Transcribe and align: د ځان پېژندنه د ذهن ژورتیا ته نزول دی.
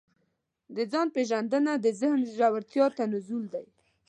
د 0.75 0.77
ځان 0.91 1.07
پېژندنه 1.15 1.73
د 1.77 1.85
ذهن 2.01 2.21
ژورتیا 2.35 2.85
ته 2.97 3.03
نزول 3.13 3.45
دی. 3.53 3.65